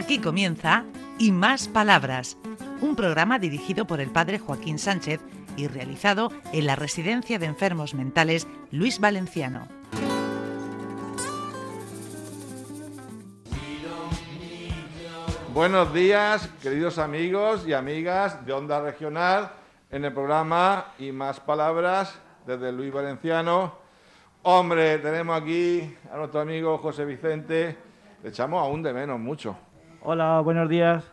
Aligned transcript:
Aquí 0.00 0.18
comienza 0.18 0.84
Y 1.18 1.30
Más 1.30 1.68
Palabras, 1.68 2.38
un 2.80 2.96
programa 2.96 3.38
dirigido 3.38 3.86
por 3.86 4.00
el 4.00 4.08
padre 4.08 4.38
Joaquín 4.38 4.78
Sánchez 4.78 5.20
y 5.58 5.66
realizado 5.68 6.32
en 6.54 6.64
la 6.64 6.74
Residencia 6.74 7.38
de 7.38 7.44
Enfermos 7.44 7.92
Mentales 7.92 8.48
Luis 8.70 8.98
Valenciano. 8.98 9.68
Buenos 15.52 15.92
días, 15.92 16.48
queridos 16.62 16.96
amigos 16.96 17.68
y 17.68 17.74
amigas 17.74 18.46
de 18.46 18.54
Onda 18.54 18.80
Regional, 18.80 19.52
en 19.90 20.06
el 20.06 20.14
programa 20.14 20.94
Y 20.98 21.12
Más 21.12 21.40
Palabras 21.40 22.18
desde 22.46 22.72
Luis 22.72 22.90
Valenciano. 22.90 23.74
Hombre, 24.44 24.96
tenemos 25.00 25.38
aquí 25.38 25.94
a 26.10 26.16
nuestro 26.16 26.40
amigo 26.40 26.78
José 26.78 27.04
Vicente. 27.04 27.76
Le 28.22 28.30
echamos 28.30 28.62
aún 28.62 28.82
de 28.82 28.94
menos 28.94 29.20
mucho. 29.20 29.58
Hola, 30.02 30.40
buenos 30.40 30.68
días. 30.68 31.04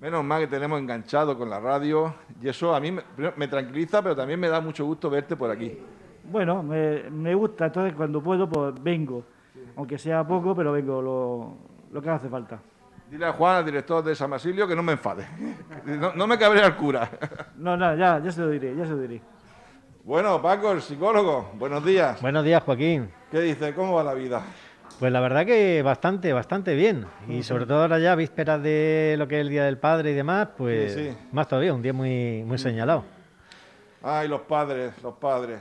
Menos 0.00 0.24
mal 0.24 0.40
que 0.40 0.46
tenemos 0.46 0.78
enganchado 0.80 1.36
con 1.36 1.50
la 1.50 1.60
radio 1.60 2.14
y 2.40 2.48
eso 2.48 2.74
a 2.74 2.80
mí 2.80 2.92
me, 2.92 3.02
me 3.36 3.48
tranquiliza, 3.48 4.02
pero 4.02 4.14
también 4.14 4.38
me 4.38 4.48
da 4.48 4.60
mucho 4.60 4.84
gusto 4.84 5.10
verte 5.10 5.36
por 5.36 5.50
aquí. 5.50 5.78
Bueno, 6.24 6.62
me, 6.62 7.10
me 7.10 7.34
gusta, 7.34 7.66
entonces 7.66 7.94
cuando 7.94 8.22
puedo, 8.22 8.48
pues 8.48 8.74
vengo. 8.82 9.24
Aunque 9.76 9.98
sea 9.98 10.26
poco, 10.26 10.54
pero 10.54 10.72
vengo 10.72 11.00
lo, 11.00 11.56
lo 11.92 12.02
que 12.02 12.10
hace 12.10 12.28
falta. 12.28 12.60
Dile 13.10 13.26
a 13.26 13.32
Juan, 13.32 13.56
al 13.56 13.64
director 13.64 14.04
de 14.04 14.14
San 14.14 14.30
Basilio, 14.30 14.66
que 14.68 14.76
no 14.76 14.82
me 14.82 14.92
enfade. 14.92 15.26
No, 15.86 16.12
no 16.14 16.26
me 16.26 16.38
cabrea 16.38 16.66
el 16.66 16.76
cura. 16.76 17.08
No, 17.56 17.76
no, 17.76 17.96
ya, 17.96 18.20
ya 18.22 18.30
se 18.30 18.40
lo 18.40 18.50
diré, 18.50 18.76
ya 18.76 18.84
se 18.84 18.90
lo 18.92 18.98
diré. 18.98 19.20
Bueno, 20.04 20.40
Paco, 20.40 20.72
el 20.72 20.80
psicólogo, 20.80 21.50
buenos 21.54 21.84
días. 21.84 22.20
Buenos 22.22 22.44
días, 22.44 22.62
Joaquín. 22.62 23.10
¿Qué 23.30 23.40
dice? 23.40 23.74
¿Cómo 23.74 23.94
va 23.94 24.04
la 24.04 24.14
vida? 24.14 24.42
Pues 24.98 25.12
la 25.12 25.20
verdad 25.20 25.46
que 25.46 25.80
bastante, 25.82 26.32
bastante 26.32 26.74
bien. 26.74 27.06
Y 27.28 27.42
sobre 27.44 27.66
todo 27.66 27.82
ahora 27.82 27.98
ya, 28.00 28.14
vísperas 28.16 28.60
de 28.62 29.14
lo 29.16 29.28
que 29.28 29.36
es 29.36 29.40
el 29.42 29.48
Día 29.48 29.64
del 29.64 29.78
Padre 29.78 30.10
y 30.10 30.14
demás, 30.14 30.48
pues 30.56 30.92
Sí, 30.94 31.10
sí. 31.10 31.16
más 31.32 31.46
todavía, 31.46 31.72
un 31.72 31.82
día 31.82 31.92
muy, 31.92 32.42
muy 32.44 32.58
señalado. 32.58 33.04
Ay, 34.02 34.26
los 34.28 34.40
padres, 34.42 34.92
los 35.02 35.14
padres. 35.14 35.60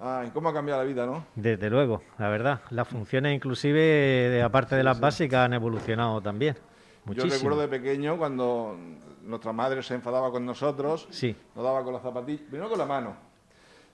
Ay, 0.00 0.30
cómo 0.32 0.48
ha 0.48 0.54
cambiado 0.54 0.80
la 0.82 0.86
vida, 0.88 1.04
¿no? 1.06 1.26
Desde 1.34 1.68
luego, 1.68 2.02
la 2.18 2.28
verdad. 2.28 2.60
Las 2.70 2.86
funciones 2.88 3.34
inclusive, 3.34 3.80
de- 3.80 4.42
aparte 4.42 4.76
de 4.76 4.84
las 4.84 4.98
básicas, 5.00 5.44
han 5.46 5.52
evolucionado 5.54 6.20
también. 6.20 6.54
Yo 6.54 6.60
Muchísimo. 7.06 7.34
recuerdo 7.50 7.60
de 7.62 7.68
pequeño 7.68 8.16
cuando 8.16 8.76
nuestra 9.22 9.52
madre 9.52 9.82
se 9.82 9.94
enfadaba 9.94 10.30
con 10.30 10.46
nosotros, 10.46 11.08
Sí, 11.10 11.36
nos 11.56 11.64
daba 11.64 11.82
con 11.82 11.92
las 11.94 12.02
zapatillas, 12.02 12.42
primero 12.48 12.68
con 12.70 12.78
la 12.78 12.86
mano, 12.86 13.14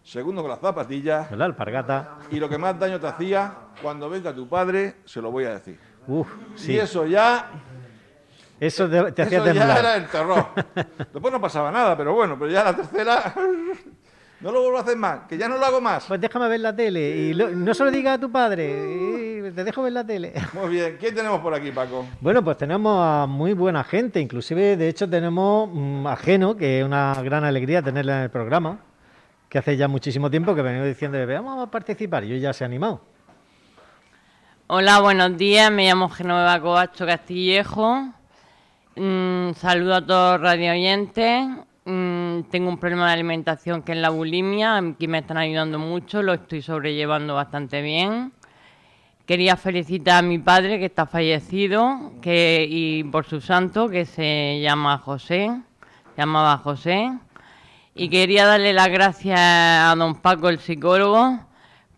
segundo 0.07 0.41
con 0.43 0.51
las 0.51 0.61
zapatillas, 0.61 1.29
¿verdad? 1.31 1.47
Alpargata. 1.47 2.19
y 2.31 2.39
lo 2.39 2.49
que 2.49 2.59
más 2.59 2.79
daño 2.79 3.01
te 3.01 3.07
hacía, 3.09 3.53
cuando 3.83 4.09
venga 4.09 4.33
tu 4.33 4.49
padre, 4.49 4.97
se 5.05 5.21
lo 5.21 5.31
voy 5.33 5.45
a 5.45 5.51
decir. 5.55 5.79
Uf, 6.07 6.29
sí. 6.55 6.75
Y 6.75 6.79
eso 6.79 7.05
ya, 7.07 7.51
Eso 8.61 8.89
te, 8.89 9.11
te 9.13 9.23
hacía 9.23 9.39
eso 9.39 9.53
ya 9.53 9.79
era 9.79 9.97
el 9.97 10.07
terror. 10.07 10.47
Después 11.13 11.33
no 11.33 11.41
pasaba 11.41 11.71
nada, 11.73 11.97
pero 11.97 12.15
bueno, 12.15 12.37
pero 12.39 12.51
ya 12.51 12.63
la 12.65 12.77
tercera, 12.77 13.35
no 14.41 14.53
lo 14.53 14.61
vuelvo 14.63 14.79
a 14.79 14.83
hacer 14.83 14.97
más, 14.97 15.21
que 15.29 15.37
ya 15.37 15.49
no 15.49 15.59
lo 15.59 15.67
hago 15.67 15.81
más. 15.81 16.05
Pues 16.07 16.21
déjame 16.21 16.49
ver 16.49 16.61
la 16.61 16.75
tele. 16.77 17.01
Y 17.17 17.35
lo- 17.35 17.51
no 17.51 17.75
se 17.75 17.85
lo 17.85 17.91
diga 17.91 18.13
a 18.15 18.19
tu 18.21 18.31
padre. 18.31 19.53
Te 19.55 19.65
dejo 19.65 19.83
ver 19.83 19.93
la 19.93 20.05
tele. 20.05 20.33
Muy 20.55 20.69
bien, 20.71 20.97
¿quién 21.01 21.15
tenemos 21.15 21.41
por 21.41 21.53
aquí, 21.53 21.71
Paco? 21.73 22.07
Bueno, 22.21 22.43
pues 22.45 22.57
tenemos 22.57 22.97
a 23.05 23.27
muy 23.27 23.53
buena 23.55 23.83
gente, 23.85 24.21
inclusive 24.21 24.77
de 24.77 24.89
hecho 24.89 25.09
tenemos 25.09 25.69
mm, 25.73 26.07
a 26.07 26.17
Geno, 26.17 26.57
que 26.57 26.81
es 26.81 26.85
una 26.85 27.15
gran 27.23 27.43
alegría 27.45 27.83
tenerla 27.83 28.19
en 28.19 28.23
el 28.25 28.31
programa, 28.31 28.79
que 29.57 29.61
hace 29.61 29.77
ya 29.79 29.89
muchísimo 29.89 30.31
tiempo 30.31 30.55
que 30.55 30.61
venimos 30.61 30.87
diciendo, 30.87 31.17
vamos 31.27 31.67
a 31.67 31.71
participar, 31.71 32.23
y 32.25 32.39
ya 32.39 32.53
se 32.53 32.63
ha 32.63 32.67
animado. 32.67 33.01
Hola, 34.67 35.01
buenos 35.01 35.35
días. 35.39 35.73
Me 35.73 35.87
llamo 35.87 36.11
Genoveva 36.11 36.61
Covacho 36.61 37.07
Castillejo. 37.07 38.13
Mm, 38.97 39.53
saludo 39.55 39.95
a 39.95 40.07
todos 40.07 40.33
los 40.33 40.43
radio 40.43 40.73
oyentes. 40.73 41.49
Mm, 41.87 42.43
tengo 42.51 42.69
un 42.69 42.77
problema 42.77 43.07
de 43.07 43.15
alimentación 43.15 43.81
que 43.81 43.93
es 43.93 43.99
la 43.99 44.11
bulimia. 44.11 44.77
Aquí 44.77 45.09
me 45.09 45.21
están 45.21 45.39
ayudando 45.39 45.79
mucho. 45.79 46.23
Lo 46.23 46.35
estoy 46.35 46.61
sobrellevando 46.61 47.35
bastante 47.35 47.81
bien. 47.81 48.35
Quería 49.25 49.57
felicitar 49.57 50.19
a 50.19 50.23
mi 50.29 50.39
padre 50.39 50.79
que 50.79 50.85
está 50.85 51.07
fallecido 51.07 52.13
que, 52.21 52.67
y 52.69 53.05
por 53.05 53.25
su 53.25 53.41
santo 53.41 53.89
que 53.89 54.05
se 54.05 54.61
llama 54.61 54.99
José. 54.99 55.51
Se 56.15 56.21
llamaba 56.21 56.59
José. 56.59 57.11
Y 57.99 58.09
quería 58.11 58.47
darle 58.47 58.73
las 58.73 58.89
gracias 58.89 59.39
a 59.41 59.95
don 59.97 60.17
Paco, 60.17 60.49
el 60.49 60.59
psicólogo, 60.59 61.39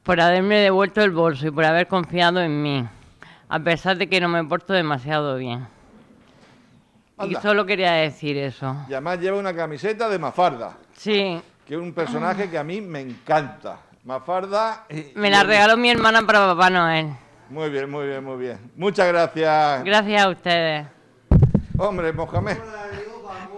por 0.03 0.21
haberme 0.21 0.57
devuelto 0.59 1.03
el 1.03 1.11
bolso 1.11 1.49
y 1.49 1.51
por 1.51 1.65
haber 1.65 1.87
confiado 1.89 2.41
en 2.41 2.63
mí, 2.63 2.87
a 3.49 3.59
pesar 3.59 3.97
de 3.99 4.09
que 4.09 4.21
no 4.21 4.29
me 4.29 4.45
porto 4.45 4.73
demasiado 4.73 5.37
bien. 5.37 5.67
Y 7.25 7.35
solo 7.37 7.67
quería 7.67 7.93
decir 7.93 8.37
eso. 8.37 8.77
Y 8.89 8.93
además 8.93 9.19
lleva 9.19 9.39
una 9.39 9.53
camiseta 9.55 10.09
de 10.09 10.19
Mafarda, 10.21 10.77
Sí, 10.97 11.41
que 11.67 11.75
es 11.75 11.81
un 11.81 11.93
personaje 11.93 12.49
que 12.49 12.57
a 12.59 12.63
mí 12.65 12.81
me 12.81 13.01
encanta. 13.01 13.79
Mafarda... 14.05 14.85
y- 14.89 15.13
me 15.17 15.29
la 15.31 15.43
regaló 15.43 15.77
mi 15.77 15.91
hermana 15.91 16.23
para 16.23 16.47
Papá 16.47 16.71
Noel. 16.71 17.09
Muy 17.51 17.71
bien, 17.71 17.91
muy 17.91 18.07
bien, 18.07 18.23
muy 18.25 18.37
bien. 18.39 18.59
Muchas 18.77 19.09
gracias. 19.09 19.83
Gracias 19.85 20.23
a 20.23 20.29
ustedes. 20.29 20.87
Hombre, 21.77 22.13
Mohamed. 22.13 22.57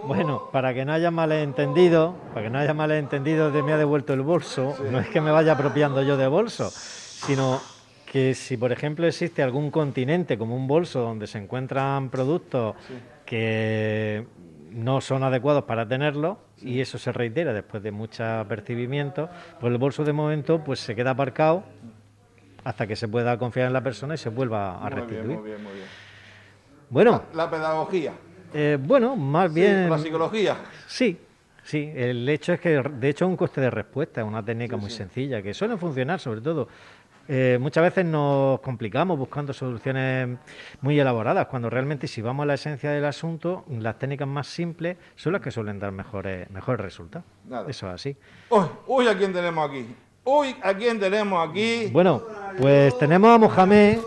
Bueno, 0.03 0.49
para 0.51 0.73
que 0.73 0.83
no 0.83 0.93
haya 0.93 1.11
malentendido, 1.11 2.15
para 2.33 2.45
que 2.45 2.49
no 2.49 2.59
haya 2.59 2.73
malentendido 2.73 3.51
de 3.51 3.61
me 3.61 3.73
ha 3.73 3.77
devuelto 3.77 4.13
el 4.13 4.21
bolso, 4.21 4.75
no 4.89 4.99
es 4.99 5.07
que 5.09 5.21
me 5.21 5.31
vaya 5.31 5.53
apropiando 5.53 6.01
yo 6.01 6.17
de 6.17 6.27
bolso, 6.27 6.69
sino 6.71 7.61
que 8.05 8.33
si 8.33 8.57
por 8.57 8.71
ejemplo 8.71 9.07
existe 9.07 9.43
algún 9.43 9.71
continente 9.71 10.37
como 10.37 10.55
un 10.55 10.67
bolso 10.67 11.01
donde 11.01 11.27
se 11.27 11.37
encuentran 11.37 12.09
productos 12.09 12.75
que 13.25 14.25
no 14.71 15.01
son 15.01 15.23
adecuados 15.23 15.63
para 15.63 15.87
tenerlo 15.87 16.39
y 16.61 16.81
eso 16.81 16.97
se 16.97 17.11
reitera 17.11 17.53
después 17.53 17.83
de 17.83 17.91
muchos 17.91 18.21
apercibimientos, 18.21 19.29
pues 19.59 19.71
el 19.71 19.77
bolso 19.77 20.03
de 20.03 20.13
momento 20.13 20.63
pues 20.63 20.79
se 20.79 20.95
queda 20.95 21.11
aparcado 21.11 21.63
hasta 22.63 22.87
que 22.87 22.95
se 22.95 23.07
pueda 23.07 23.37
confiar 23.37 23.67
en 23.67 23.73
la 23.73 23.81
persona 23.81 24.15
y 24.15 24.17
se 24.17 24.29
vuelva 24.29 24.85
a 24.85 24.89
Muy 24.89 25.07
bien, 25.07 25.27
muy 25.27 25.35
bien, 25.43 25.63
muy 25.63 25.73
bien. 25.73 25.85
Bueno, 26.89 27.23
La 27.33 27.49
pedagogía. 27.49 28.13
Eh, 28.53 28.77
bueno, 28.81 29.15
más 29.15 29.49
Sí, 29.49 29.55
bien 29.59 29.89
la 29.89 29.97
psicología. 29.97 30.57
Sí, 30.87 31.17
sí. 31.63 31.91
El 31.95 32.27
hecho 32.29 32.53
es 32.53 32.59
que, 32.59 32.81
de 32.81 33.09
hecho, 33.09 33.25
es 33.25 33.29
un 33.29 33.37
coste 33.37 33.61
de 33.61 33.69
respuesta, 33.69 34.21
es 34.21 34.27
una 34.27 34.43
técnica 34.43 34.77
muy 34.77 34.89
sencilla, 34.91 35.41
que 35.41 35.53
suele 35.53 35.77
funcionar 35.77 36.19
sobre 36.19 36.41
todo. 36.41 36.67
Eh, 37.27 37.57
muchas 37.61 37.83
veces 37.83 38.03
nos 38.03 38.59
complicamos 38.59 39.17
buscando 39.17 39.53
soluciones 39.53 40.37
muy 40.81 40.99
elaboradas, 40.99 41.47
cuando 41.47 41.69
realmente 41.69 42.07
si 42.07 42.21
vamos 42.21 42.43
a 42.43 42.47
la 42.47 42.55
esencia 42.55 42.91
del 42.91 43.05
asunto, 43.05 43.63
las 43.69 43.97
técnicas 43.99 44.27
más 44.27 44.47
simples 44.47 44.97
son 45.15 45.33
las 45.33 45.41
que 45.41 45.51
suelen 45.51 45.79
dar 45.79 45.91
mejores, 45.91 46.49
mejores 46.49 46.81
resultados. 46.81 47.25
Nada. 47.47 47.69
Eso 47.69 47.87
es 47.87 47.93
así. 47.93 48.17
Uy, 48.49 48.65
uy, 48.87 49.07
¿a 49.07 49.17
quién 49.17 49.31
tenemos 49.31 49.69
aquí? 49.69 49.85
Uy, 50.25 50.55
¿a 50.61 50.73
quién 50.73 50.99
tenemos 50.99 51.47
aquí? 51.49 51.89
Bueno, 51.93 52.23
pues 52.59 52.97
tenemos 52.97 53.29
a 53.33 53.37
Mohamed, 53.37 53.99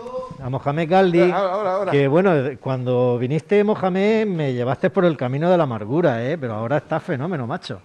a 0.45 0.49
Mohamed 0.49 0.87
Galdi, 0.89 1.21
Ahora, 1.21 1.37
ahora, 1.53 1.71
ahora. 1.73 1.91
que 1.91 2.07
bueno, 2.07 2.31
cuando 2.59 3.17
viniste 3.17 3.63
Mohamed 3.63 4.27
me 4.27 4.53
llevaste 4.53 4.91
por 4.91 5.03
el 5.05 5.17
camino 5.17 5.49
de 5.49 5.57
la 5.57 5.63
amargura, 5.63 6.23
¿eh? 6.23 6.37
pero 6.37 6.53
ahora 6.53 6.77
está 6.77 6.99
fenómeno, 6.99 7.47
macho. 7.47 7.81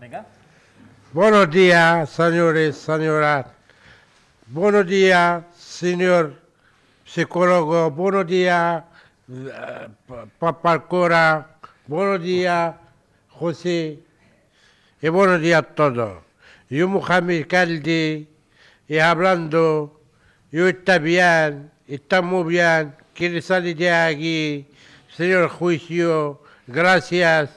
Venga. 0.00 0.26
Buenos 1.12 1.50
días, 1.50 2.10
señores, 2.10 2.76
señoras. 2.78 3.46
Buenos 4.48 4.86
días, 4.86 5.44
señor 5.56 6.34
psicólogo. 7.04 7.90
Buenos 7.92 8.26
días, 8.26 8.82
eh, 9.30 9.88
pa- 10.08 10.26
papá 10.38 10.80
Cora. 10.88 11.46
Buenos 11.86 12.20
días, 12.22 12.74
José. 13.28 14.00
Y 15.00 15.08
buenos 15.08 15.40
días 15.40 15.60
a 15.60 15.62
todos. 15.62 16.22
Yo, 16.68 16.88
Mohamed 16.88 17.46
Caldi, 17.46 18.28
y 18.90 18.98
hablando, 18.98 20.00
yo 20.50 20.66
está 20.66 20.98
bien, 20.98 21.70
está 21.86 22.22
muy 22.22 22.54
bien, 22.54 22.92
quiere 23.14 23.40
salir 23.40 23.76
de 23.76 23.88
aquí. 23.88 24.66
Señor 25.16 25.48
juicio, 25.48 26.42
gracias, 26.66 27.50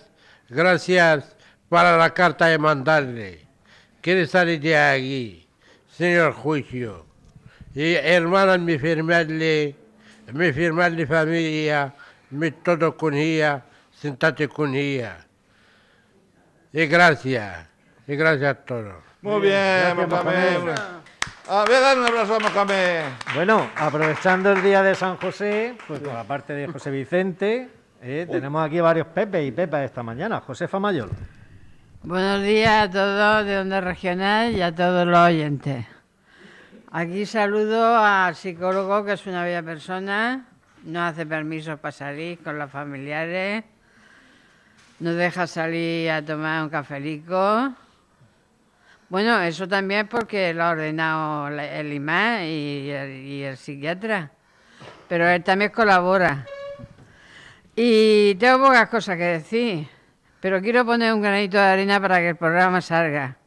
gracias 0.47 1.35
para 1.69 1.97
la 1.97 2.13
carta 2.13 2.45
de 2.45 2.59
mandarle. 2.59 3.47
Quiere 3.99 4.27
salir 4.27 4.59
de 4.59 4.77
aquí, 4.77 5.47
señor 5.97 6.33
juicio. 6.33 7.03
Y 7.73 7.95
hermanas, 7.95 8.59
mi 8.59 8.77
firmarle, 8.77 9.75
mi 10.31 10.53
firmarle 10.53 11.07
familia, 11.07 11.95
mi 12.29 12.51
todo 12.51 12.95
con 12.95 13.15
ella, 13.15 13.65
sentate 13.91 14.47
con 14.47 14.75
ella. 14.75 15.25
Y 16.71 16.85
gracias, 16.85 17.67
y 18.05 18.15
gracias 18.15 18.51
a 18.51 18.53
todos. 18.53 19.03
Muy 19.23 19.41
bien, 19.41 19.97
Gracias. 19.97 21.02
Ah, 21.45 21.65
voy 21.67 21.75
a 21.75 21.79
dar 21.81 21.97
un 21.99 22.05
abrazo 22.05 22.35
a 22.35 22.39
Mohamed. 22.39 23.03
Bueno, 23.35 23.69
aprovechando 23.75 24.53
el 24.53 24.63
día 24.63 24.81
de 24.81 24.95
San 24.95 25.17
José, 25.17 25.75
pues 25.87 25.99
con 25.99 26.13
la 26.13 26.23
parte 26.23 26.53
de 26.53 26.67
José 26.67 26.89
Vicente, 26.89 27.69
eh, 28.01 28.25
tenemos 28.31 28.65
aquí 28.65 28.79
varios 28.79 29.07
Pepe 29.07 29.43
y 29.43 29.51
Pepas 29.51 29.83
esta 29.83 30.01
mañana. 30.03 30.39
Josefa 30.39 30.79
Mayor. 30.79 31.09
Buenos 32.01 32.43
días 32.43 32.87
a 32.87 32.89
todos 32.89 33.45
de 33.45 33.59
Onda 33.59 33.81
Regional 33.81 34.53
y 34.53 34.61
a 34.61 34.73
todos 34.73 35.05
los 35.05 35.19
oyentes. 35.19 35.85
Aquí 36.89 37.25
saludo 37.25 37.97
al 37.97 38.35
psicólogo, 38.35 39.03
que 39.03 39.11
es 39.11 39.27
una 39.27 39.43
bella 39.43 39.63
persona, 39.63 40.45
no 40.83 41.03
hace 41.03 41.25
permisos 41.25 41.77
para 41.77 41.91
salir 41.91 42.41
con 42.41 42.57
los 42.57 42.71
familiares, 42.71 43.65
no 45.01 45.13
deja 45.13 45.45
salir 45.45 46.09
a 46.09 46.23
tomar 46.23 46.63
un 46.63 46.69
cafelico. 46.69 47.73
Bueno, 49.13 49.39
eso 49.43 49.67
también 49.67 50.07
porque 50.07 50.55
lo 50.55 50.63
ha 50.63 50.71
ordenado 50.71 51.47
el 51.47 51.93
imán 51.93 52.45
y 52.45 52.89
el, 52.89 53.55
psiquiatra, 53.57 54.31
pero 55.07 55.29
él 55.29 55.43
también 55.43 55.69
colabora. 55.69 56.47
Y 57.75 58.33
tengo 58.39 58.65
pocas 58.65 58.89
cosas 58.89 59.15
que 59.17 59.23
decir, 59.23 59.87
pero 60.39 60.59
quiero 60.63 60.83
poner 60.83 61.13
un 61.13 61.21
granito 61.21 61.57
de 61.57 61.63
arena 61.63 62.01
para 62.01 62.17
que 62.21 62.29
el 62.29 62.37
programa 62.37 62.81
salga. 62.81 63.37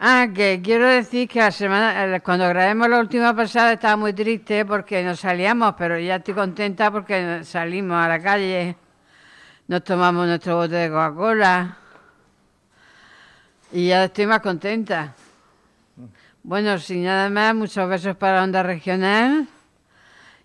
Ah, 0.00 0.26
que 0.34 0.60
quiero 0.60 0.88
decir 0.88 1.28
que 1.28 1.38
la 1.38 1.52
semana, 1.52 2.18
cuando 2.18 2.48
grabemos 2.48 2.88
la 2.88 2.98
última 2.98 3.36
pasada 3.36 3.74
estaba 3.74 3.94
muy 3.94 4.14
triste 4.14 4.64
porque 4.64 5.04
nos 5.04 5.20
salíamos, 5.20 5.76
pero 5.78 5.96
ya 5.96 6.16
estoy 6.16 6.34
contenta 6.34 6.90
porque 6.90 7.44
salimos 7.44 8.04
a 8.04 8.08
la 8.08 8.20
calle, 8.20 8.74
nos 9.68 9.84
tomamos 9.84 10.26
nuestro 10.26 10.56
bote 10.56 10.74
de 10.74 10.88
Coca-Cola 10.90 11.83
y 13.74 13.88
ya 13.88 14.04
estoy 14.04 14.26
más 14.26 14.40
contenta. 14.40 15.14
Bueno, 16.42 16.78
sin 16.78 17.02
nada 17.04 17.28
más, 17.30 17.54
muchos 17.54 17.88
besos 17.88 18.16
para 18.16 18.42
Onda 18.44 18.62
Regional 18.62 19.46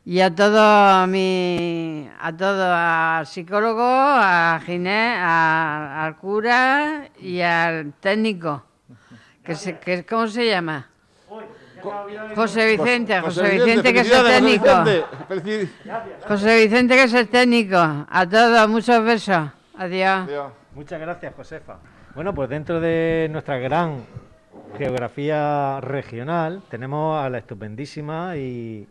y 0.05 0.21
a 0.21 0.33
todo 0.33 1.05
mi, 1.07 2.09
a 2.19 2.35
todo, 2.35 2.73
al 2.73 3.27
psicólogo, 3.27 3.83
a 3.83 4.59
Ginés, 4.65 5.17
a- 5.19 6.05
al 6.05 6.15
cura 6.15 7.03
y 7.19 7.41
al 7.41 7.93
técnico. 7.99 8.63
Que 9.43 9.55
se, 9.55 9.77
que, 9.77 10.05
¿Cómo 10.05 10.27
se 10.27 10.47
llama? 10.47 10.87
José 12.35 12.65
Vicente, 12.77 13.21
José 13.21 13.49
Vicente, 13.51 13.93
que 13.93 13.99
es 14.01 14.11
el 14.11 14.23
técnico. 14.25 14.65
José 14.65 15.05
Vicente. 15.27 15.27
Felici- 15.29 15.69
José 16.27 16.55
Vicente, 16.63 16.95
que 16.95 17.03
es 17.03 17.13
el 17.13 17.27
técnico. 17.29 17.77
A 18.09 18.27
todos, 18.29 18.69
muchos 18.69 19.03
besos. 19.03 19.49
Adiós. 19.77 20.23
Adiós. 20.27 20.51
Muchas 20.75 20.99
gracias, 20.99 21.33
Josefa. 21.35 21.77
Bueno, 22.15 22.33
pues 22.33 22.49
dentro 22.49 22.79
de 22.79 23.27
nuestra 23.31 23.57
gran 23.57 24.03
geografía 24.77 25.79
regional 25.81 26.61
tenemos 26.69 27.23
a 27.23 27.29
la 27.29 27.37
estupendísima 27.37 28.35
y, 28.37 28.87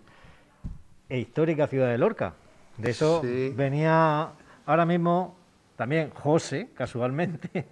e 1.09 1.19
histórica 1.19 1.67
ciudad 1.67 1.89
de 1.89 1.99
Lorca. 1.99 2.35
De 2.77 2.91
eso 2.91 3.21
Sí. 3.23 3.53
venía 3.57 4.29
ahora 4.67 4.87
mismo 4.87 5.37
también 5.77 6.11
José, 6.11 6.71
casualmente, 6.75 7.67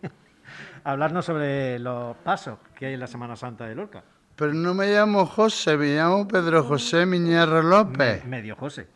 a 0.84 0.92
hablarnos 0.92 1.24
sobre 1.24 1.78
los 1.78 2.16
pasos 2.18 2.58
que 2.78 2.86
hay 2.86 2.94
en 2.94 3.00
la 3.00 3.06
Semana 3.06 3.36
Santa 3.36 3.66
de 3.66 3.74
Lorca. 3.74 4.02
Pero 4.36 4.52
no 4.52 4.74
me 4.74 4.88
llamo 4.92 5.24
José, 5.26 5.76
me 5.76 5.94
llamo 5.94 6.28
Pedro 6.28 6.62
José 6.64 7.06
Miñarro 7.06 7.62
López, 7.62 8.24
Medio 8.26 8.54
José. 8.56 8.86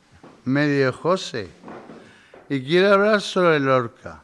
medio 0.45 0.93
José. 0.93 1.49
Y 2.49 2.61
quiero 2.63 2.93
hablar 2.95 3.21
sobre 3.21 3.59
Lorca, 3.61 4.23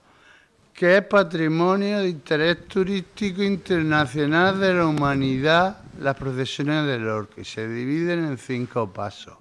que 0.76 0.98
es 0.98 1.02
patrimonio 1.06 2.00
de 2.00 2.10
interés 2.10 2.68
turístico 2.68 3.42
internacional 3.42 4.60
de 4.60 4.74
la 4.74 4.86
humanidad, 4.86 5.78
las 5.98 6.14
procesiones 6.16 6.86
de 6.86 6.98
Lorca, 6.98 7.40
y 7.40 7.44
se 7.46 7.66
dividen 7.66 8.26
en 8.26 8.36
cinco 8.36 8.92
pasos. 8.92 9.38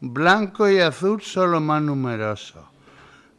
Blanco 0.00 0.70
y 0.70 0.78
azul 0.78 1.20
son 1.20 1.50
los 1.52 1.60
más 1.60 1.82
numerosos. 1.82 2.64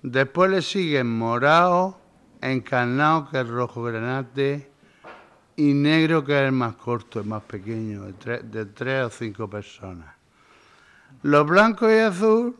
Después 0.04 0.52
le 0.52 0.62
siguen 0.62 1.18
morado, 1.18 2.00
encarnado, 2.42 3.28
que 3.32 3.40
es 3.40 3.48
rojo 3.48 3.82
granate, 3.82 4.70
y 5.56 5.74
negro, 5.74 6.24
que 6.24 6.40
es 6.40 6.46
el 6.46 6.52
más 6.52 6.76
corto, 6.76 7.22
el 7.22 7.26
más 7.26 7.42
pequeño, 7.42 8.04
de 8.04 8.14
tres, 8.14 8.52
de 8.52 8.66
tres 8.68 9.06
o 9.06 9.10
cinco 9.10 9.50
personas. 9.50 10.14
Los 11.24 11.48
blancos 11.48 11.92
y 11.92 11.98
azul 11.98 12.56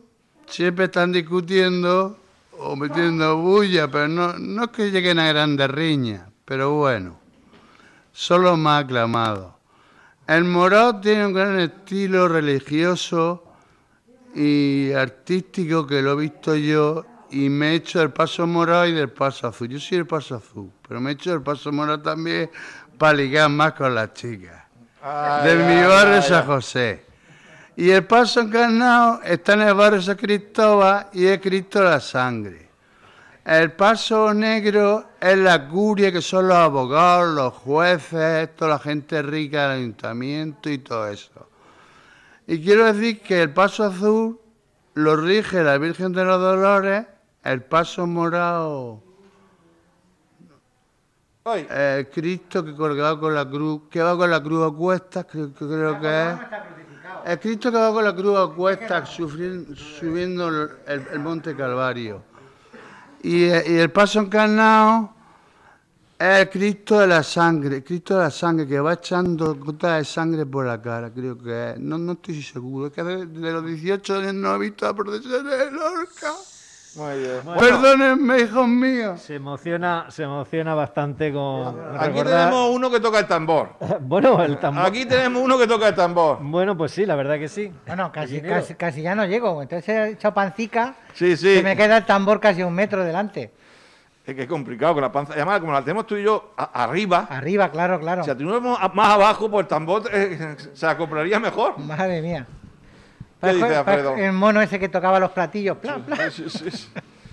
siempre 0.46 0.86
están 0.86 1.12
discutiendo 1.12 2.18
o 2.58 2.76
metiendo 2.76 3.36
bulla, 3.36 3.88
pero 3.88 4.08
no, 4.08 4.34
no 4.38 4.64
es 4.64 4.70
que 4.70 4.90
lleguen 4.90 5.18
a 5.18 5.28
grandes 5.28 5.70
riñas, 5.70 6.22
pero 6.44 6.74
bueno, 6.74 7.18
son 8.12 8.42
los 8.42 8.58
más 8.58 8.84
aclamados. 8.84 9.54
El 10.26 10.44
morado 10.44 11.00
tiene 11.00 11.26
un 11.26 11.32
gran 11.32 11.58
estilo 11.58 12.28
religioso 12.28 13.44
y 14.34 14.92
artístico 14.92 15.86
que 15.86 16.00
lo 16.00 16.12
he 16.12 16.16
visto 16.16 16.54
yo 16.54 17.04
y 17.30 17.48
me 17.48 17.70
he 17.70 17.74
hecho 17.76 17.98
del 17.98 18.12
paso 18.12 18.46
morado 18.46 18.86
y 18.86 18.92
del 18.92 19.10
paso 19.10 19.48
azul. 19.48 19.68
Yo 19.68 19.80
soy 19.80 19.98
el 19.98 20.06
paso 20.06 20.36
azul, 20.36 20.70
pero 20.86 21.00
me 21.00 21.10
he 21.10 21.12
hecho 21.14 21.32
el 21.32 21.42
paso 21.42 21.72
morado 21.72 22.00
también 22.00 22.50
para 22.98 23.14
ligar 23.14 23.50
más 23.50 23.72
con 23.72 23.94
las 23.94 24.12
chicas. 24.12 24.62
Ay, 25.02 25.48
Del 25.48 25.62
ay, 25.62 25.74
mi 25.74 25.82
barrio 25.82 26.16
ay, 26.16 26.22
San. 26.22 26.46
José. 26.46 27.11
Y 27.76 27.90
el 27.90 28.04
paso 28.04 28.40
encarnado 28.40 29.22
está 29.22 29.54
en 29.54 29.62
el 29.62 29.74
barrio 29.74 30.02
San 30.02 30.16
Cristóbal 30.16 31.06
y 31.12 31.26
es 31.26 31.40
Cristo 31.40 31.82
la 31.82 32.00
sangre. 32.00 32.68
El 33.44 33.72
paso 33.72 34.32
negro 34.32 35.10
es 35.20 35.36
la 35.36 35.66
curia, 35.66 36.12
que 36.12 36.22
son 36.22 36.48
los 36.48 36.56
abogados, 36.56 37.34
los 37.34 37.52
jueces, 37.54 38.54
toda 38.54 38.72
la 38.72 38.78
gente 38.78 39.20
rica 39.22 39.68
del 39.68 39.78
ayuntamiento 39.78 40.70
y 40.70 40.78
todo 40.78 41.08
eso. 41.08 41.48
Y 42.46 42.62
quiero 42.62 42.92
decir 42.92 43.20
que 43.20 43.42
el 43.42 43.52
paso 43.52 43.84
azul 43.84 44.38
lo 44.94 45.16
rige 45.16 45.64
la 45.64 45.78
Virgen 45.78 46.12
de 46.12 46.24
los 46.24 46.40
Dolores, 46.40 47.06
el 47.42 47.62
paso 47.62 48.06
morado, 48.06 49.02
el 51.44 52.08
Cristo 52.10 52.64
que 52.64 52.74
colgado 52.76 53.18
con 53.18 53.34
la 53.34 53.48
cruz, 53.48 53.82
que 53.90 54.02
va 54.02 54.16
con 54.16 54.30
la 54.30 54.40
cruz 54.40 54.70
a 54.70 54.76
cuestas, 54.76 55.26
creo, 55.28 55.52
que 55.52 55.66
creo 55.66 56.00
que 56.00 56.30
es. 56.30 56.38
El 57.24 57.38
Cristo 57.38 57.70
que 57.70 57.78
va 57.78 57.92
con 57.92 58.04
la 58.04 58.14
cruz 58.14 58.38
a 58.38 58.54
cuestas 58.54 59.08
subiendo 59.10 60.48
el, 60.86 61.18
monte 61.20 61.54
Calvario. 61.54 62.22
Y, 63.22 63.44
el 63.44 63.90
paso 63.90 64.20
encarnado 64.20 65.14
es 66.18 66.40
el 66.40 66.50
Cristo 66.50 66.98
de 66.98 67.06
la 67.06 67.22
sangre, 67.22 67.76
el 67.76 67.84
Cristo 67.84 68.16
de 68.16 68.24
la 68.24 68.30
sangre 68.30 68.66
que 68.66 68.80
va 68.80 68.94
echando 68.94 69.54
gotas 69.54 69.98
de 69.98 70.04
sangre 70.04 70.46
por 70.46 70.66
la 70.66 70.82
cara, 70.82 71.12
creo 71.12 71.38
que 71.38 71.70
es. 71.70 71.78
No, 71.78 71.96
no 71.96 72.12
estoy 72.12 72.42
seguro, 72.42 72.88
es 72.88 72.92
que 72.92 73.02
de, 73.02 73.52
los 73.52 73.64
18 73.64 74.16
años 74.16 74.34
no 74.34 74.54
he 74.56 74.58
visto 74.58 74.84
la 74.86 74.94
procesión 74.94 75.48
de 75.48 75.70
Lorca. 75.70 76.32
Muy 76.96 77.18
bien. 77.18 77.40
Perdónenme, 77.58 78.40
hijos 78.40 78.68
míos. 78.68 79.20
Se 79.20 79.36
emociona, 79.36 80.06
se 80.10 80.24
emociona 80.24 80.74
bastante 80.74 81.32
con 81.32 81.68
Aquí 81.98 82.08
recordar- 82.08 82.24
tenemos 82.48 82.70
uno 82.74 82.90
que 82.90 83.00
toca 83.00 83.18
el 83.20 83.26
tambor. 83.26 83.70
Bueno, 84.00 84.42
el 84.42 84.58
tambor. 84.58 84.84
Aquí 84.86 85.06
tenemos 85.06 85.42
uno 85.42 85.58
que 85.58 85.66
toca 85.66 85.88
el 85.88 85.94
tambor. 85.94 86.38
Bueno, 86.40 86.76
pues 86.76 86.92
sí, 86.92 87.06
la 87.06 87.14
verdad 87.16 87.38
que 87.38 87.48
sí. 87.48 87.72
Bueno, 87.86 88.10
casi, 88.12 88.40
casi, 88.40 88.74
casi 88.74 89.02
ya 89.02 89.14
no 89.14 89.24
llego. 89.26 89.62
Entonces 89.62 89.88
he 89.88 90.08
hecho 90.10 90.32
pancica 90.34 90.94
Sí, 91.14 91.36
sí. 91.36 91.58
y 91.58 91.62
me 91.62 91.76
queda 91.76 91.98
el 91.98 92.04
tambor 92.04 92.40
casi 92.40 92.62
un 92.62 92.74
metro 92.74 93.04
delante. 93.04 93.52
Es 94.24 94.34
que 94.36 94.42
es 94.42 94.48
complicado 94.48 94.94
con 94.94 95.02
la 95.02 95.10
panza. 95.10 95.32
Además, 95.32 95.58
como 95.60 95.72
la 95.72 95.82
tenemos 95.82 96.06
tú 96.06 96.14
y 96.16 96.22
yo 96.22 96.52
a- 96.56 96.84
arriba, 96.84 97.26
Arriba, 97.28 97.70
claro, 97.70 97.98
claro. 97.98 98.22
si 98.22 98.28
la 98.30 98.36
tuviéramos 98.36 98.78
a- 98.80 98.88
más 98.90 99.08
abajo, 99.14 99.50
pues 99.50 99.64
el 99.64 99.68
tambor 99.68 100.02
eh, 100.12 100.56
se 100.74 100.86
acoplaría 100.86 101.40
mejor. 101.40 101.78
Madre 101.78 102.22
mía. 102.22 102.46
¿Qué 103.42 103.54
dice 103.54 103.60
Parezco- 103.66 103.78
Alfredo? 103.78 103.84
parezco 103.84 104.16
El 104.16 104.32
mono 104.32 104.60
ese 104.62 104.78
que 104.78 104.88
tocaba 104.88 105.18
los 105.20 105.30
platillos. 105.32 105.76
plan, 105.78 106.02
plan. 106.02 106.30
Sí, 106.30 106.44
sí, 106.48 106.70
sí. 106.70 106.88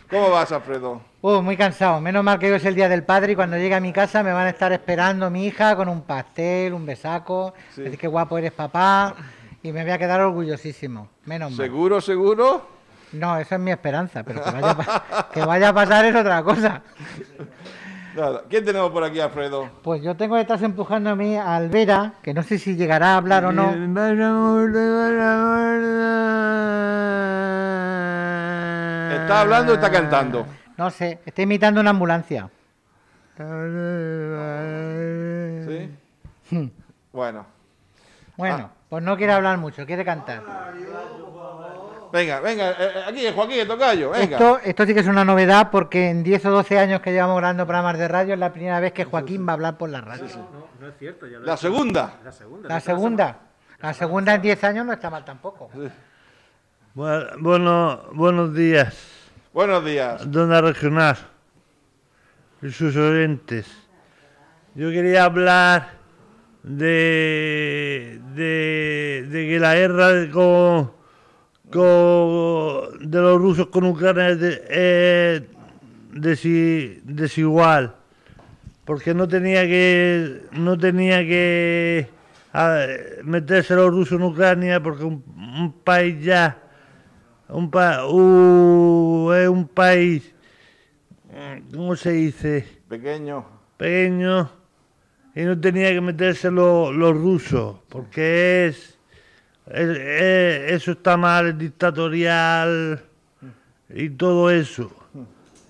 ¿Cómo 0.10 0.32
vas, 0.32 0.52
Alfredo? 0.52 1.02
Uh, 1.22 1.42
muy 1.42 1.56
cansado. 1.56 2.02
Menos 2.02 2.24
mal 2.24 2.40
que 2.40 2.50
hoy 2.50 2.58
es 2.58 2.66
el 2.66 2.74
día 2.74 2.90
del 2.90 3.04
padre 3.04 3.34
y 3.34 3.36
cuando 3.36 3.58
llegue 3.58 3.76
a 3.76 3.80
mi 3.80 3.94
casa 3.94 4.24
me 4.24 4.34
van 4.34 4.48
a 4.48 4.50
estar 4.50 4.72
esperando 4.74 5.30
mi 5.30 5.46
hija 5.46 5.76
con 5.76 5.88
un 5.88 6.02
pastel, 6.02 6.74
un 6.74 6.86
besaco. 6.86 7.54
Decir 7.76 7.98
qué 7.98 8.08
guapo 8.08 8.38
eres 8.38 8.52
papá. 8.52 9.14
Y 9.62 9.72
me 9.72 9.84
voy 9.84 9.92
a 9.92 9.98
quedar 10.00 10.20
orgullosísimo. 10.22 11.10
Menos 11.26 11.52
mal. 11.52 11.58
¿Seguro, 11.58 12.02
seguro? 12.02 12.66
No, 13.12 13.38
esa 13.38 13.56
es 13.56 13.62
mi 13.62 13.72
esperanza, 13.72 14.24
pero 14.24 14.44
que 14.44 14.50
vaya, 14.52 14.72
a 14.72 15.30
que 15.32 15.42
vaya 15.46 15.70
a 15.70 15.74
pasar 15.74 16.06
es 16.06 16.16
otra 16.16 16.42
cosa. 16.44 16.82
Nada. 18.16 18.44
¿Quién 18.50 18.66
tenemos 18.66 18.92
por 18.92 19.04
aquí, 19.04 19.20
Alfredo? 19.20 19.70
Pues 19.84 20.02
yo 20.02 20.16
tengo 20.16 20.36
detrás 20.36 20.62
empujando 20.62 21.12
a 21.12 21.16
mí 21.16 21.36
a 21.36 21.56
Alvera, 21.56 22.14
que 22.24 22.34
no 22.34 22.44
sé 22.44 22.58
si 22.58 22.76
llegará 22.76 23.14
a 23.14 23.18
hablar 23.18 23.46
o 23.46 23.52
no. 23.52 23.70
¿Está 29.14 29.42
hablando 29.42 29.74
o 29.74 29.76
está 29.76 29.92
cantando? 29.92 30.46
No 30.78 30.90
sé, 30.90 31.20
está 31.26 31.42
imitando 31.42 31.82
una 31.82 31.92
ambulancia. 31.92 32.50
¿Sí? 35.68 36.70
Bueno. 37.12 37.46
Bueno, 38.38 38.72
pues 38.90 39.04
no 39.04 39.18
quiere 39.18 39.34
hablar 39.34 39.58
mucho, 39.58 39.86
quiere 39.86 40.04
cantar. 40.06 40.42
Venga, 42.12 42.40
venga, 42.40 42.72
eh, 42.72 42.76
eh, 42.80 43.04
aquí, 43.08 43.28
Joaquín, 43.34 43.60
el 43.60 43.68
tocayo, 43.68 44.10
venga. 44.10 44.38
Esto, 44.38 44.60
esto 44.64 44.86
sí 44.86 44.94
que 44.94 45.02
es 45.02 45.08
una 45.08 45.24
novedad 45.24 45.70
porque 45.72 46.10
en 46.10 46.24
10 46.24 46.46
o 46.46 46.52
12 46.52 46.80
años 46.80 47.02
que 47.02 47.12
llevamos 47.12 47.38
grabando 47.38 47.66
programas 47.66 47.98
de 47.98 48.08
radio 48.08 48.34
es 48.34 48.40
la 48.40 48.52
primera 48.52 48.80
vez 48.80 48.94
que 48.94 49.06
Joaquín 49.06 49.48
va 49.48 49.52
a 49.52 49.54
hablar 49.54 49.78
por 49.78 49.90
la 49.90 50.02
radio. 50.02 50.26
No, 50.80 50.88
es 50.88 50.98
cierto, 50.98 51.28
ya 51.28 51.40
La 51.40 51.56
segunda. 51.58 52.16
La 52.24 52.32
segunda. 52.32 52.70
La 52.70 52.80
segunda. 52.80 53.40
La 53.80 53.94
segunda 53.94 54.36
en 54.36 54.42
10 54.42 54.64
años 54.64 54.86
no 54.86 54.94
está 54.94 55.10
mal 55.10 55.24
tampoco. 55.24 55.70
Bueno, 56.94 57.26
bueno, 57.40 58.02
buenos 58.14 58.54
días, 58.54 58.98
Buenos 59.54 59.86
días. 59.86 60.30
Dona 60.30 60.62
Regional 60.62 61.18
y 62.62 62.72
sus 62.72 62.96
oyentes. 62.96 63.68
Yo 64.76 64.90
quería 64.90 65.26
hablar 65.26 65.92
de, 66.64 68.20
de, 68.36 69.28
de 69.30 69.48
que 69.48 69.60
la 69.60 69.76
guerra 69.76 70.30
con, 70.32 70.92
con- 71.72 73.10
de 73.10 73.20
los 73.22 73.40
rusos 73.40 73.68
con 73.68 73.86
Ucrania 73.86 74.30
es, 74.30 74.40
de- 74.40 74.64
es 74.70 75.44
desi- 76.14 77.02
desigual 77.04 77.96
porque 78.86 79.14
no 79.14 79.28
tenía 79.28 79.64
que 79.68 80.42
no 80.54 80.78
tenía 80.78 81.20
que 81.20 82.08
a- 82.54 82.86
meterse 83.24 83.76
los 83.76 83.92
rusos 83.92 84.20
en 84.20 84.26
Ucrania 84.26 84.82
porque 84.82 85.04
un, 85.04 85.24
un 85.38 85.72
país 85.84 86.24
ya 86.24 86.58
un 87.48 87.70
pa- 87.72 88.02
es 88.04 89.50
un 89.50 89.70
país 89.74 90.34
¿cómo 91.74 91.96
se 91.96 92.12
dice? 92.12 92.66
Pequeño. 92.88 93.46
pequeño 93.78 94.50
y 95.36 95.44
no 95.44 95.60
tenía 95.60 95.90
que 95.92 96.02
meterse 96.02 96.50
lo- 96.52 96.92
los 96.92 97.16
rusos 97.16 97.78
porque 97.90 98.68
es- 98.68 98.99
eso 99.72 100.92
está 100.92 101.16
mal 101.18 101.58
dictatorial 101.58 103.02
y 103.94 104.10
todo 104.12 104.50
eso 104.50 104.92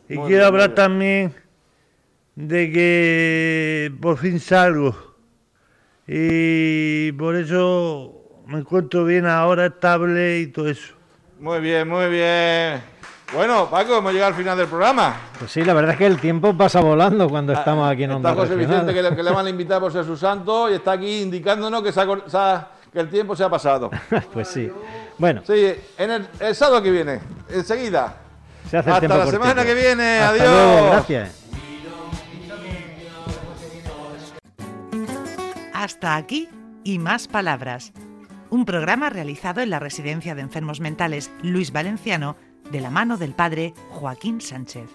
y 0.08 0.16
Muy 0.16 0.28
quiero 0.28 0.44
bien, 0.44 0.54
hablar 0.54 0.70
también 0.76 1.34
de 2.36 2.72
que 2.72 3.92
por 4.02 4.18
fin 4.18 4.40
salgo 4.40 4.96
y 6.08 7.12
por 7.14 7.36
eso 7.36 8.16
me 8.48 8.60
encuentro 8.60 9.06
bien 9.06 9.26
ahora 9.28 9.68
estable 9.68 10.40
y 10.40 10.48
todo 10.48 10.70
eso 10.70 10.94
Muy 11.40 11.60
bien, 11.60 11.88
muy 11.88 12.10
bien. 12.10 12.82
Bueno, 13.32 13.70
Paco, 13.70 13.96
hemos 14.00 14.12
llegado 14.12 14.32
al 14.32 14.38
final 14.38 14.58
del 14.58 14.66
programa. 14.68 15.16
Pues 15.38 15.52
sí, 15.52 15.64
la 15.64 15.76
verdad 15.76 15.92
es 15.92 15.98
que 16.00 16.08
el 16.08 16.18
tiempo 16.20 16.58
pasa 16.58 16.82
volando 16.82 17.30
cuando 17.30 17.54
estamos 17.54 17.88
aquí 17.92 18.06
en 18.06 18.12
Onda 18.14 18.30
Ah, 18.30 18.32
Está 18.32 18.42
José 18.42 18.56
Regional. 18.56 18.82
Vicente, 18.86 18.94
que 19.04 19.08
le, 19.08 19.16
que 19.16 19.22
le 19.24 19.32
van 19.32 19.46
a 19.46 19.50
invitar 19.52 19.80
por 19.80 19.92
ser 19.92 20.04
su 20.04 20.18
santo, 20.18 20.68
y 20.68 20.74
está 20.74 20.94
aquí 20.94 21.22
indicándonos 21.22 21.84
que, 21.84 21.92
se 21.92 22.02
ha 22.02 22.06
se 22.28 22.38
ha- 22.38 22.68
que 22.92 23.00
el 23.00 23.10
tiempo 23.10 23.36
se 23.36 23.44
ha 23.44 23.50
pasado. 23.50 23.90
pues 24.34 24.48
sí. 24.48 24.72
Bueno, 25.18 25.42
Sí, 25.46 25.74
en 25.98 26.12
el, 26.12 26.28
el 26.40 26.56
sábado 26.56 26.82
que 26.82 26.92
viene, 26.92 27.20
enseguida. 27.50 28.18
se 28.70 28.78
hace 28.78 28.90
el 28.90 28.96
Hasta 28.96 29.00
tiempo 29.00 29.18
la 29.18 29.24
cortito. 29.26 29.44
semana 29.44 29.66
que 29.66 29.74
viene. 29.74 30.20
Hasta 30.20 30.30
Adiós. 30.30 30.48
luego, 30.50 30.86
gracias. 30.92 31.36
Hasta 35.74 36.16
aquí 36.16 36.50
y 36.84 37.00
más 37.00 37.28
palabras. 37.28 37.94
Un 38.50 38.66
programa 38.66 39.10
realizado 39.10 39.62
en 39.62 39.70
la 39.70 39.80
Residencia 39.80 40.36
de 40.36 40.42
Enfermos 40.42 40.80
Mentales 40.80 41.32
Luis 41.44 41.72
Valenciano 41.72 42.36
de 42.72 42.82
la 42.82 42.90
mano 42.90 43.18
del 43.18 43.34
padre 43.34 43.74
Joaquín 43.90 44.42
Sánchez. 44.42 44.90